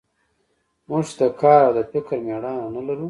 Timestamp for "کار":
1.41-1.61